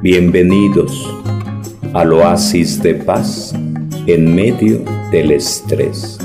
[0.00, 1.12] Bienvenidos
[1.92, 3.52] al oasis de paz
[4.06, 4.78] en medio
[5.10, 6.20] del estrés.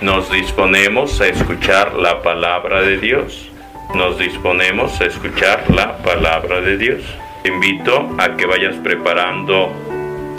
[0.00, 3.50] Nos disponemos a escuchar la palabra de Dios.
[3.94, 7.02] Nos disponemos a escuchar la palabra de Dios.
[7.42, 9.70] Te invito a que vayas preparando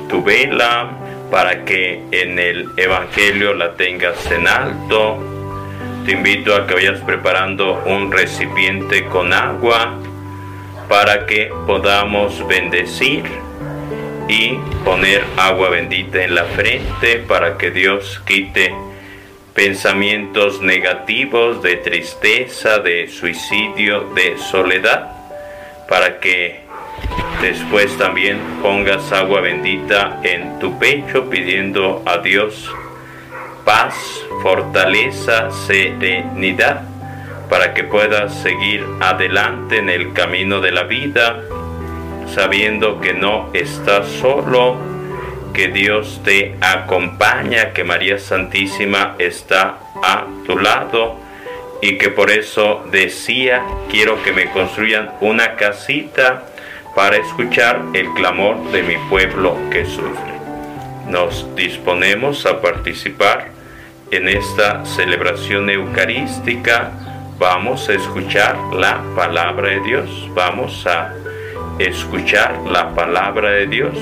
[0.09, 0.89] tu vela
[1.29, 5.19] para que en el Evangelio la tengas en alto.
[6.03, 9.99] Te invito a que vayas preparando un recipiente con agua
[10.87, 13.23] para que podamos bendecir
[14.27, 18.73] y poner agua bendita en la frente para que Dios quite
[19.53, 25.11] pensamientos negativos de tristeza, de suicidio, de soledad,
[25.87, 26.61] para que
[27.41, 32.69] después también pongas agua bendita en tu pecho pidiendo a Dios
[33.63, 33.95] paz,
[34.43, 36.94] fortaleza, serenidad
[37.49, 41.41] para que puedas seguir adelante en el camino de la vida,
[42.33, 44.77] sabiendo que no estás solo,
[45.53, 51.17] que Dios te acompaña, que María Santísima está a tu lado
[51.81, 56.43] y que por eso decía, quiero que me construyan una casita
[56.95, 60.33] para escuchar el clamor de mi pueblo que sufre.
[61.07, 63.49] Nos disponemos a participar
[64.11, 66.91] en esta celebración eucarística
[67.37, 70.29] vamos a escuchar la palabra de Dios.
[70.33, 71.13] Vamos a
[71.79, 73.97] escuchar la palabra de Dios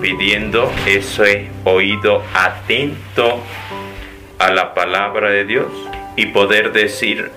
[0.00, 3.40] pidiendo ese oído atento
[4.38, 5.68] a la palabra de Dios
[6.16, 7.30] y poder decir,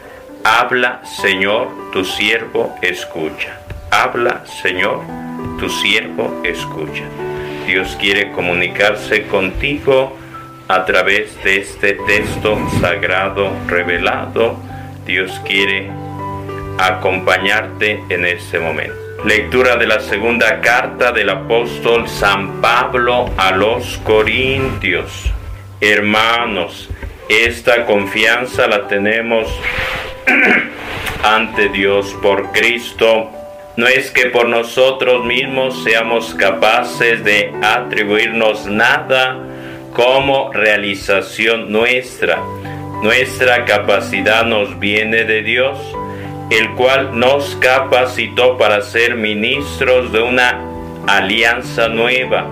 [0.44, 3.60] habla Señor, tu siervo escucha.
[3.92, 5.02] Habla Señor,
[5.60, 7.04] tu siervo escucha.
[7.68, 10.18] Dios quiere comunicarse contigo
[10.68, 14.73] a través de este texto sagrado revelado
[15.06, 15.90] Dios quiere
[16.78, 18.96] acompañarte en este momento.
[19.26, 25.32] Lectura de la segunda carta del apóstol San Pablo a los Corintios.
[25.82, 26.90] Hermanos,
[27.28, 29.48] esta confianza la tenemos
[31.24, 33.30] ante Dios por Cristo.
[33.76, 39.38] No es que por nosotros mismos seamos capaces de atribuirnos nada
[39.94, 42.42] como realización nuestra
[43.04, 45.78] nuestra capacidad nos viene de Dios,
[46.50, 50.62] el cual nos capacitó para ser ministros de una
[51.06, 52.48] alianza nueva,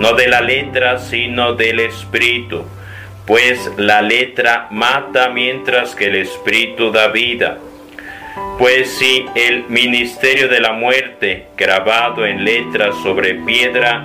[0.00, 2.64] no de la letra, sino del Espíritu,
[3.26, 7.58] pues la letra mata mientras que el Espíritu da vida.
[8.58, 14.04] Pues si el ministerio de la muerte, grabado en letras sobre piedra,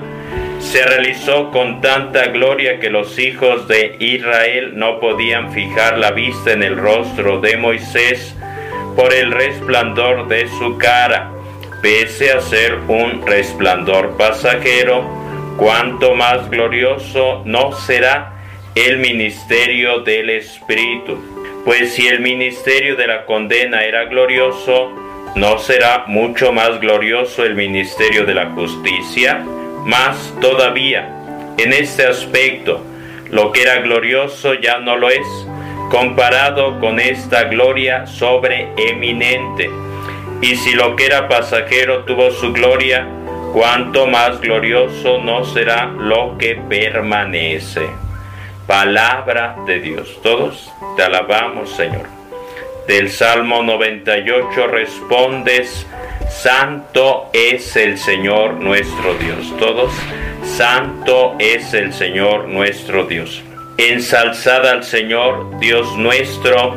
[0.71, 6.53] se realizó con tanta gloria que los hijos de Israel no podían fijar la vista
[6.53, 8.33] en el rostro de Moisés
[8.95, 11.29] por el resplandor de su cara,
[11.81, 15.03] pese a ser un resplandor pasajero,
[15.57, 18.31] cuanto más glorioso no será
[18.73, 21.17] el ministerio del Espíritu.
[21.65, 24.89] Pues si el ministerio de la condena era glorioso,
[25.35, 29.43] ¿no será mucho más glorioso el ministerio de la justicia?
[29.85, 31.09] Más todavía,
[31.57, 32.83] en este aspecto,
[33.29, 35.27] lo que era glorioso ya no lo es,
[35.89, 39.69] comparado con esta gloria sobreeminente.
[40.41, 43.07] Y si lo que era pasajero tuvo su gloria,
[43.53, 47.87] cuanto más glorioso no será lo que permanece.
[48.67, 50.19] Palabra de Dios.
[50.21, 52.07] Todos te alabamos, Señor.
[52.87, 55.85] Del Salmo 98 respondes,
[56.31, 59.53] Santo es el Señor nuestro Dios.
[59.59, 59.91] Todos,
[60.43, 63.43] Santo es el Señor nuestro Dios.
[63.77, 66.75] Ensalzad al Señor, Dios nuestro,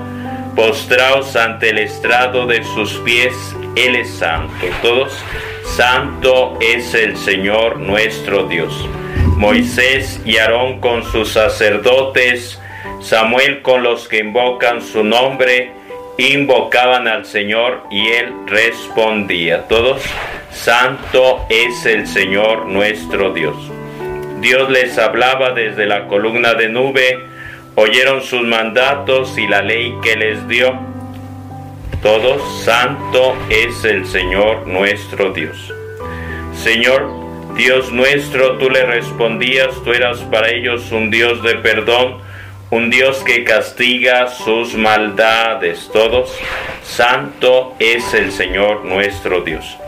[0.54, 3.32] postraos ante el estrado de sus pies,
[3.74, 4.66] Él es santo.
[4.82, 5.12] Todos,
[5.64, 8.86] Santo es el Señor nuestro Dios.
[9.36, 12.60] Moisés y Aarón con sus sacerdotes,
[13.00, 15.72] Samuel con los que invocan su nombre,
[16.18, 19.66] invocaban al Señor y Él respondía.
[19.68, 20.02] Todos,
[20.50, 23.56] Santo es el Señor nuestro Dios.
[24.40, 27.18] Dios les hablaba desde la columna de nube,
[27.74, 30.78] oyeron sus mandatos y la ley que les dio.
[32.02, 35.72] Todos, Santo es el Señor nuestro Dios.
[36.52, 37.08] Señor,
[37.56, 42.18] Dios nuestro, tú le respondías, tú eras para ellos un Dios de perdón,
[42.74, 45.88] un Dios que castiga sus maldades.
[45.92, 46.36] Todos,
[46.82, 49.78] santo es el Señor nuestro Dios.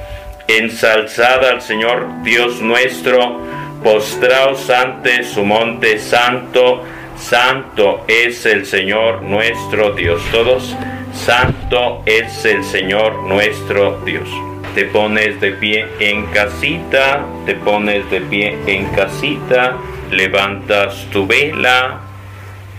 [0.46, 3.40] Ensalzad al Señor Dios nuestro,
[3.82, 6.84] postraos ante su monte santo,
[7.16, 10.22] santo es el Señor nuestro Dios.
[10.30, 10.76] Todos,
[11.12, 14.28] santo es el Señor nuestro Dios.
[14.76, 19.74] te pones de pie en casita, te pones de pie en casita,
[20.10, 22.05] levantas tu vela,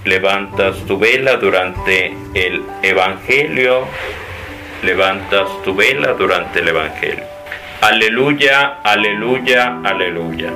[0.07, 3.85] levantas tu vela durante el Evangelio,
[4.81, 7.25] levantas tu vela durante el Evangelio.
[7.81, 10.53] Aleluya, aleluya, aleluya.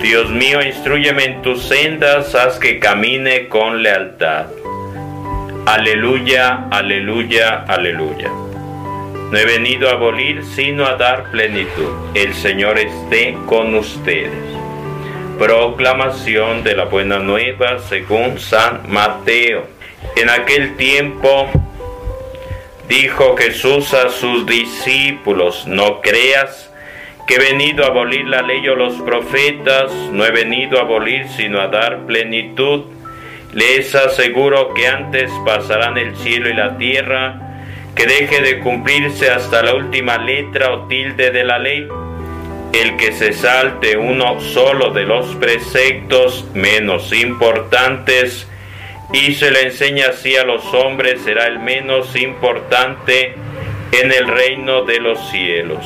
[0.00, 4.46] Dios mío, instruyeme en tus sendas, haz que camine con lealtad.
[5.66, 8.28] Aleluya, aleluya, aleluya.
[8.28, 11.90] No he venido a abolir, sino a dar plenitud.
[12.14, 14.63] El Señor esté con ustedes.
[15.38, 19.66] Proclamación de la buena nueva según San Mateo.
[20.16, 21.48] En aquel tiempo
[22.88, 26.72] dijo Jesús a sus discípulos, no creas
[27.26, 31.26] que he venido a abolir la ley o los profetas, no he venido a abolir
[31.28, 32.84] sino a dar plenitud.
[33.52, 37.40] Les aseguro que antes pasarán el cielo y la tierra,
[37.96, 41.88] que deje de cumplirse hasta la última letra o tilde de la ley,
[42.74, 48.48] el que se salte uno solo de los preceptos menos importantes
[49.12, 53.34] y se le enseña así a los hombres será el menos importante
[53.92, 55.84] en el reino de los cielos.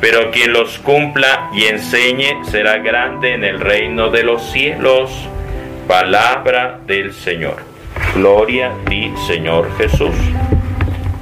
[0.00, 5.10] Pero quien los cumpla y enseñe será grande en el reino de los cielos.
[5.86, 7.56] Palabra del Señor.
[8.14, 10.14] Gloria a ti, Señor Jesús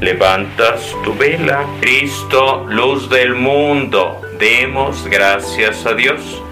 [0.03, 1.65] levantas tu vela.
[1.81, 6.43] Cristo, luz del mundo, demos gracias a Dios.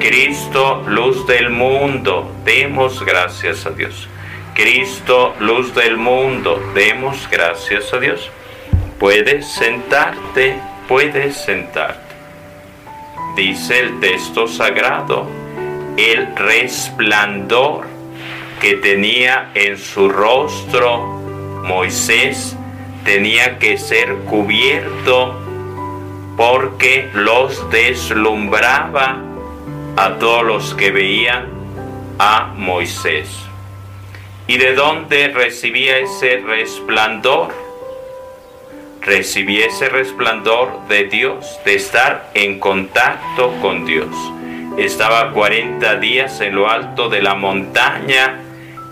[0.00, 4.08] Cristo, luz del mundo, demos gracias a Dios.
[4.54, 8.28] Cristo, luz del mundo, demos gracias a Dios.
[8.98, 12.14] Puedes sentarte, puedes sentarte.
[13.36, 15.28] Dice el texto sagrado,
[15.96, 17.86] el resplandor
[18.60, 21.20] que tenía en su rostro
[21.62, 22.55] Moisés
[23.06, 25.40] tenía que ser cubierto
[26.36, 29.22] porque los deslumbraba
[29.96, 31.46] a todos los que veían
[32.18, 33.28] a Moisés.
[34.48, 37.54] ¿Y de dónde recibía ese resplandor?
[39.02, 44.14] Recibía ese resplandor de Dios, de estar en contacto con Dios.
[44.78, 48.42] Estaba 40 días en lo alto de la montaña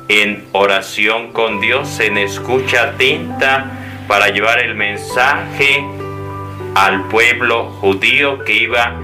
[0.09, 5.85] en oración con Dios, en escucha atenta para llevar el mensaje
[6.75, 8.95] al pueblo judío que iba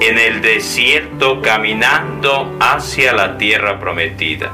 [0.00, 4.52] en el desierto caminando hacia la tierra prometida.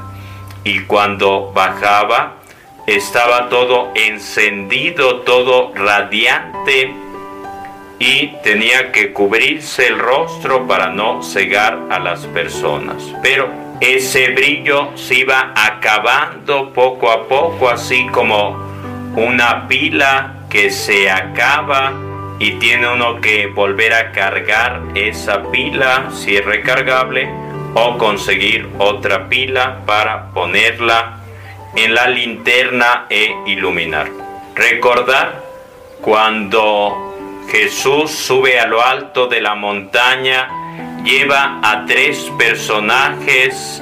[0.63, 2.37] Y cuando bajaba,
[2.87, 6.93] estaba todo encendido, todo radiante
[7.99, 13.13] y tenía que cubrirse el rostro para no cegar a las personas.
[13.21, 18.72] Pero ese brillo se iba acabando poco a poco, así como
[19.15, 21.93] una pila que se acaba
[22.39, 27.29] y tiene uno que volver a cargar esa pila si es recargable
[27.75, 31.19] o conseguir otra pila para ponerla
[31.75, 34.09] en la linterna e iluminar.
[34.55, 35.41] Recordar
[36.01, 40.49] cuando Jesús sube a lo alto de la montaña,
[41.03, 43.81] lleva a tres personajes,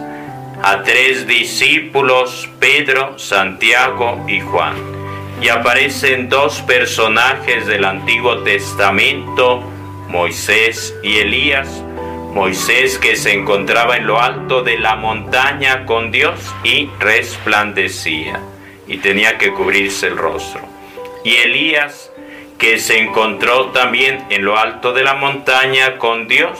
[0.61, 5.00] a tres discípulos, Pedro, Santiago y Juan
[5.41, 9.61] y aparecen dos personajes del Antiguo Testamento,
[10.07, 11.83] Moisés y Elías.
[12.31, 18.39] Moisés que se encontraba en lo alto de la montaña con Dios y resplandecía
[18.87, 20.61] y tenía que cubrirse el rostro.
[21.25, 22.11] Y Elías
[22.57, 26.59] que se encontró también en lo alto de la montaña con Dios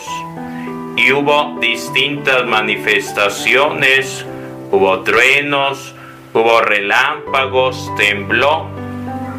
[0.97, 4.25] y hubo distintas manifestaciones,
[4.71, 5.93] hubo truenos,
[6.33, 8.67] Hubo relámpagos, tembló,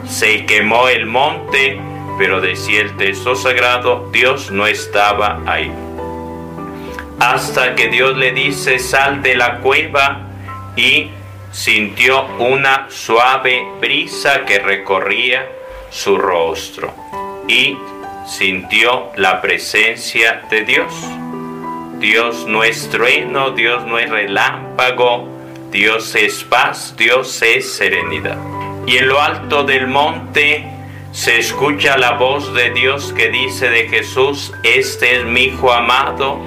[0.07, 1.81] se quemó el monte,
[2.19, 5.73] pero decía el texto sagrado, Dios no estaba ahí.
[7.19, 10.21] Hasta que Dios le dice, sal de la cueva
[10.77, 11.11] y
[11.51, 15.49] sintió una suave brisa que recorría
[15.91, 16.93] su rostro
[17.49, 17.77] y
[18.27, 20.93] sintió la presencia de Dios.
[21.99, 25.32] Dios no es trueno, Dios no es relámpago,
[25.73, 28.37] Dios es paz, Dios es serenidad.
[28.87, 30.67] Y en lo alto del monte
[31.12, 36.41] se escucha la voz de Dios que dice de Jesús, este es mi Hijo amado,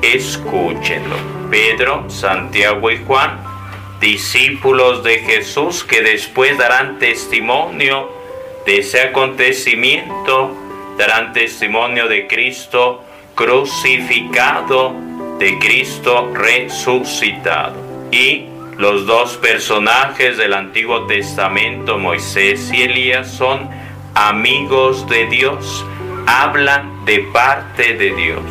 [0.00, 1.16] escúchenlo.
[1.50, 3.38] Pedro, Santiago y Juan,
[4.00, 8.10] discípulos de Jesús que después darán testimonio
[8.64, 10.56] de ese acontecimiento,
[10.96, 13.04] darán testimonio de Cristo
[13.34, 14.94] crucificado,
[15.38, 17.76] de Cristo resucitado.
[18.10, 23.68] Y los dos personajes del Antiguo Testamento, Moisés y Elías, son
[24.14, 25.84] amigos de Dios,
[26.26, 28.42] hablan de parte de Dios.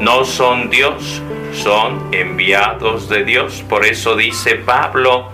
[0.00, 3.62] No son Dios, son enviados de Dios.
[3.68, 5.28] Por eso dice Pablo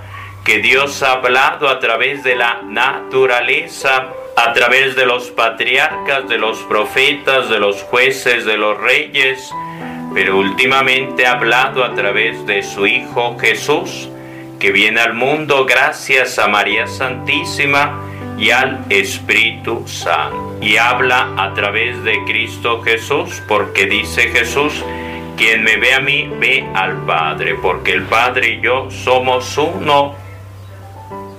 [0.44, 6.38] que Dios ha hablado a través de la naturaleza, a través de los patriarcas, de
[6.38, 9.50] los profetas, de los jueces, de los reyes,
[10.14, 14.08] pero últimamente ha hablado a través de su Hijo Jesús,
[14.58, 18.00] que viene al mundo gracias a María Santísima
[18.36, 20.58] y al Espíritu Santo.
[20.60, 24.84] Y habla a través de Cristo Jesús, porque dice Jesús,
[25.36, 30.14] quien me ve a mí, ve al Padre, porque el Padre y yo somos uno.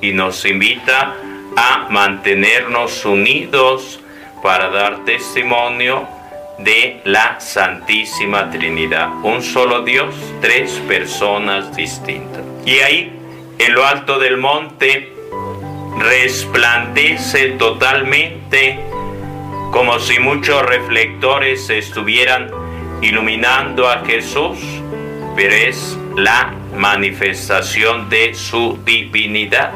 [0.02, 1.16] Y nos invita
[1.56, 4.00] a mantenernos unidos
[4.42, 6.08] para dar testimonio
[6.64, 9.10] de la Santísima Trinidad.
[9.24, 12.44] Un solo Dios, tres personas distintas.
[12.66, 13.12] Y ahí,
[13.58, 15.14] en lo alto del monte,
[15.98, 18.80] resplandece totalmente
[19.72, 22.52] como si muchos reflectores estuvieran
[23.02, 24.58] iluminando a Jesús,
[25.36, 29.72] pero es la manifestación de su divinidad.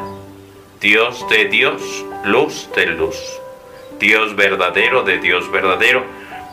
[0.82, 1.82] Dios de Dios,
[2.26, 3.16] luz de luz.
[4.00, 6.04] Dios verdadero de Dios verdadero.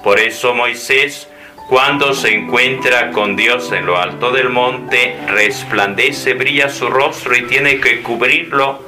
[0.03, 1.29] Por eso Moisés,
[1.69, 7.43] cuando se encuentra con Dios en lo alto del monte, resplandece, brilla su rostro y
[7.43, 8.83] tiene que cubrirlo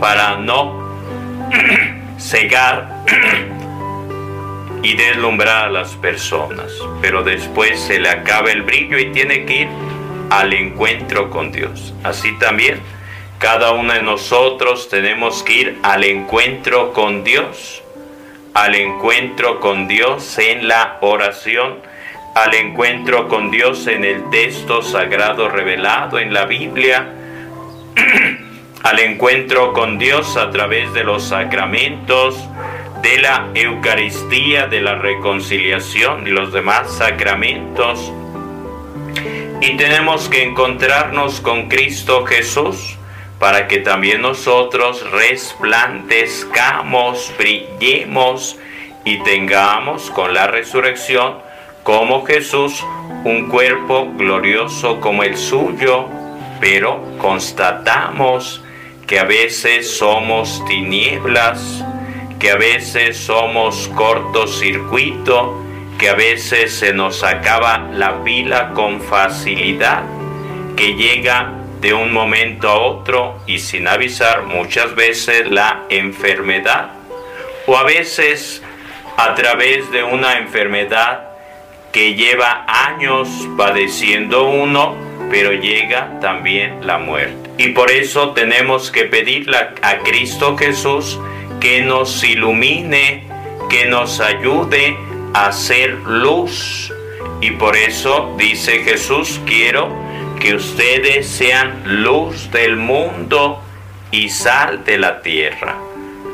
[0.00, 0.82] para no
[2.18, 3.04] cegar
[4.82, 6.72] y deslumbrar a las personas.
[7.00, 9.68] Pero después se le acaba el brillo y tiene que ir
[10.30, 11.94] al encuentro con Dios.
[12.02, 12.80] Así también
[13.44, 17.82] cada uno de nosotros tenemos que ir al encuentro con Dios,
[18.54, 21.80] al encuentro con Dios en la oración,
[22.36, 27.12] al encuentro con Dios en el texto sagrado revelado en la Biblia
[28.84, 32.48] al encuentro con Dios a través de los sacramentos,
[33.02, 38.12] de la Eucaristía, de la reconciliación y los demás sacramentos.
[39.60, 42.98] Y tenemos que encontrarnos con Cristo Jesús
[43.44, 48.58] para que también nosotros resplandezcamos, brillemos
[49.04, 51.34] y tengamos con la resurrección
[51.82, 52.82] como Jesús
[53.24, 56.06] un cuerpo glorioso como el suyo,
[56.58, 58.62] pero constatamos
[59.06, 61.84] que a veces somos tinieblas,
[62.38, 65.62] que a veces somos cortocircuito,
[65.98, 70.04] que a veces se nos acaba la pila con facilidad,
[70.76, 76.92] que llega de un momento a otro y sin avisar muchas veces la enfermedad,
[77.66, 78.62] o a veces
[79.18, 81.28] a través de una enfermedad
[81.92, 84.96] que lleva años padeciendo uno,
[85.30, 87.50] pero llega también la muerte.
[87.58, 91.20] Y por eso tenemos que pedirle a Cristo Jesús
[91.60, 93.24] que nos ilumine,
[93.68, 94.96] que nos ayude
[95.34, 96.90] a ser luz.
[97.42, 100.02] Y por eso dice Jesús, quiero
[100.44, 103.62] que ustedes sean luz del mundo
[104.10, 105.78] y sal de la tierra.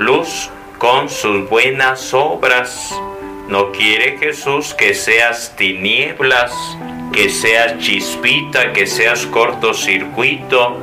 [0.01, 2.93] Luz con sus buenas obras.
[3.47, 6.53] No quiere Jesús que seas tinieblas,
[7.13, 10.77] que seas chispita, que seas cortocircuito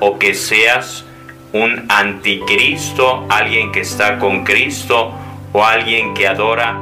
[0.00, 1.04] o que seas
[1.52, 5.12] un anticristo, alguien que está con Cristo
[5.52, 6.80] o alguien que adora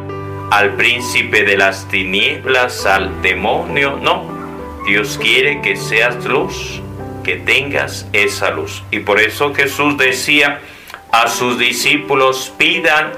[0.53, 3.99] al príncipe de las tinieblas, al demonio.
[4.01, 4.38] No,
[4.89, 6.81] Dios quiere que seas luz,
[7.23, 8.83] que tengas esa luz.
[8.91, 10.61] Y por eso Jesús decía
[11.13, 13.13] a sus discípulos, pidan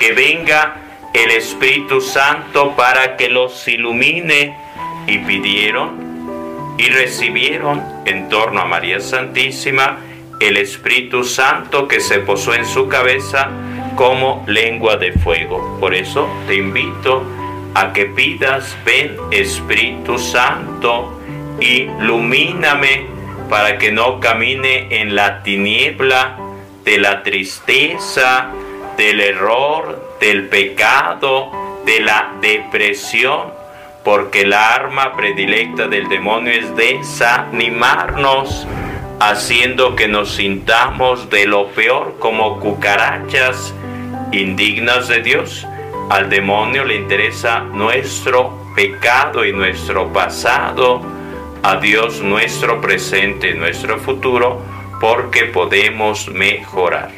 [0.00, 0.74] que venga
[1.14, 4.56] el Espíritu Santo para que los ilumine
[5.06, 9.98] y pidieron y recibieron en torno a María Santísima
[10.40, 13.48] el Espíritu Santo que se posó en su cabeza
[13.94, 15.78] como lengua de fuego.
[15.78, 17.22] Por eso te invito
[17.74, 21.20] a que pidas, ven Espíritu Santo,
[21.60, 23.06] ilumíname
[23.48, 26.38] para que no camine en la tiniebla
[26.84, 28.48] de la tristeza,
[28.96, 31.50] del error, del pecado,
[31.84, 33.52] de la depresión,
[34.04, 38.66] porque la arma predilecta del demonio es desanimarnos,
[39.20, 43.74] haciendo que nos sintamos de lo peor como cucarachas
[44.32, 45.66] indignas de Dios.
[46.12, 51.00] Al demonio le interesa nuestro pecado y nuestro pasado,
[51.62, 54.62] a Dios nuestro presente y nuestro futuro,
[55.00, 57.12] porque podemos mejorar.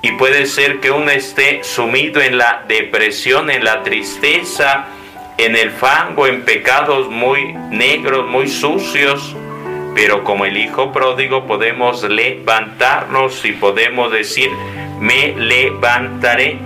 [0.00, 4.86] Y puede ser que uno esté sumido en la depresión, en la tristeza,
[5.36, 9.36] en el fango, en pecados muy negros, muy sucios,
[9.94, 14.50] Pero como el Hijo pródigo podemos levantarnos y podemos decir,
[14.98, 16.58] me levantaré,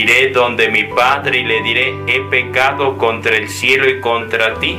[0.00, 4.78] iré donde mi Padre y le diré, he pecado contra el cielo y contra ti.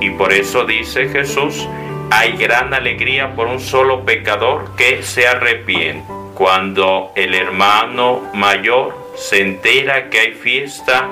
[0.00, 1.68] Y por eso dice Jesús,
[2.10, 6.04] hay gran alegría por un solo pecador que se arrepiente.
[6.34, 11.08] Cuando el hermano mayor se entera que hay fiesta,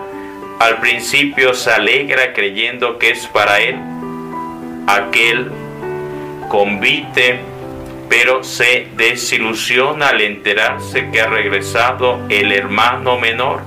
[0.61, 3.77] al principio se alegra creyendo que es para él
[4.87, 5.51] aquel
[6.49, 7.41] convite,
[8.09, 13.61] pero se desilusiona al enterarse que ha regresado el hermano menor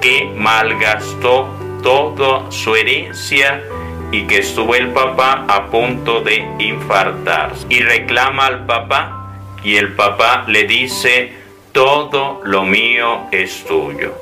[0.00, 1.48] que malgastó
[1.82, 3.62] toda su herencia
[4.10, 7.52] y que estuvo el papá a punto de infartar.
[7.68, 9.24] Y reclama al papá
[9.62, 11.32] y el papá le dice,
[11.72, 14.14] todo lo mío es tuyo.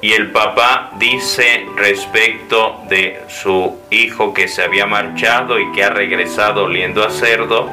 [0.00, 5.90] Y el papá dice respecto de su hijo que se había marchado y que ha
[5.90, 7.68] regresado oliendo a cerdo,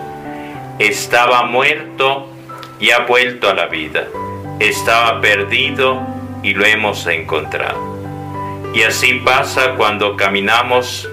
[0.80, 2.30] estaba muerto
[2.80, 4.08] y ha vuelto a la vida.
[4.60, 6.02] Estaba perdido
[6.42, 7.94] y lo hemos encontrado.
[8.74, 11.08] Y así pasa cuando caminamos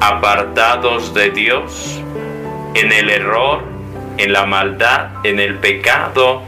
[0.00, 2.00] apartados de Dios,
[2.74, 3.62] en el error,
[4.18, 6.42] en la maldad, en el pecado,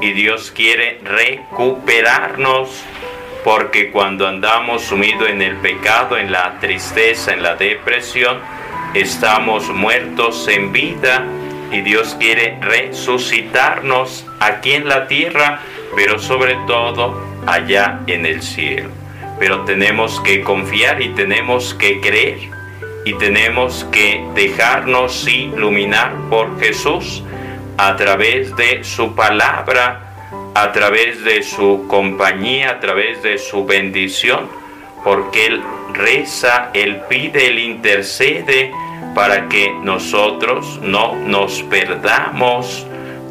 [0.00, 2.82] y Dios quiere recuperarnos
[3.44, 8.40] porque cuando andamos sumidos en el pecado, en la tristeza, en la depresión,
[8.94, 11.24] estamos muertos en vida
[11.72, 15.60] y Dios quiere resucitarnos aquí en la tierra,
[15.94, 18.90] pero sobre todo allá en el cielo.
[19.38, 22.38] Pero tenemos que confiar y tenemos que creer
[23.04, 27.22] y tenemos que dejarnos iluminar por Jesús
[27.76, 30.06] a través de su palabra
[30.56, 34.48] a través de su compañía, a través de su bendición,
[35.04, 38.72] porque Él reza, Él pide, Él intercede
[39.16, 42.86] para que nosotros no nos perdamos,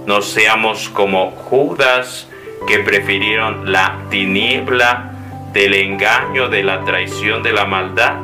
[0.07, 2.27] no seamos como Judas
[2.67, 5.11] que prefirieron la tiniebla
[5.53, 8.15] del engaño, de la traición, de la maldad,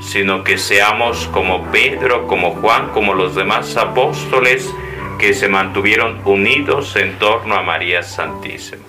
[0.00, 4.72] sino que seamos como Pedro, como Juan, como los demás apóstoles,
[5.18, 8.84] que se mantuvieron unidos en torno a María Santísima.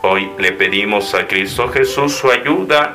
[0.00, 2.94] Hoy le pedimos a Cristo Jesús su ayuda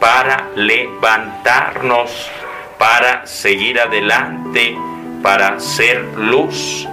[0.00, 2.30] para levantarnos,
[2.78, 4.76] para seguir adelante,
[5.22, 6.86] para ser luz,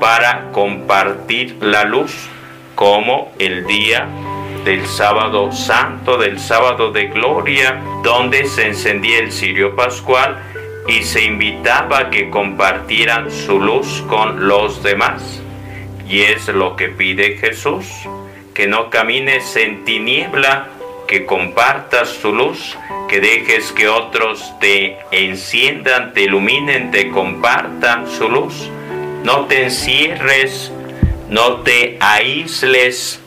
[0.00, 2.28] para compartir la luz,
[2.74, 4.06] como el día
[4.64, 10.42] del sábado santo, del sábado de gloria, donde se encendía el cirio pascual
[10.88, 15.42] y se invitaba a que compartieran su luz con los demás.
[16.08, 17.86] Y es lo que pide Jesús,
[18.52, 20.68] que no camines en tiniebla,
[21.06, 22.76] que compartas tu luz,
[23.08, 28.70] que dejes que otros te enciendan, te iluminen, te compartan su luz.
[29.22, 30.72] No te encierres,
[31.28, 33.20] no te aísles,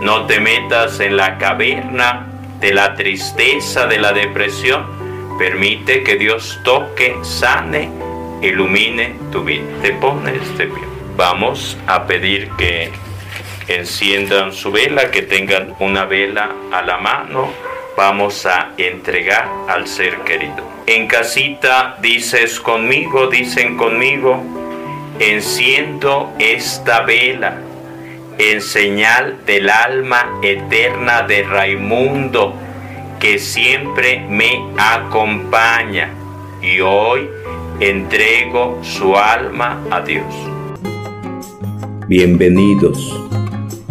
[0.00, 2.26] no te metas en la caverna
[2.60, 5.04] de la tristeza, de la depresión
[5.38, 7.90] Permite que Dios toque, sane,
[8.40, 9.64] ilumine tu vida.
[9.82, 10.70] Te pones de.
[11.16, 12.92] Vamos a pedir que
[13.68, 17.50] enciendan su vela, que tengan una vela a la mano.
[17.96, 20.68] Vamos a entregar al ser querido.
[20.86, 24.42] En casita dices conmigo, dicen conmigo,
[25.18, 27.58] enciendo esta vela
[28.38, 32.54] en señal del alma eterna de Raimundo
[33.20, 36.10] que siempre me acompaña
[36.60, 37.28] y hoy
[37.80, 40.26] entrego su alma a Dios.
[42.06, 43.18] Bienvenidos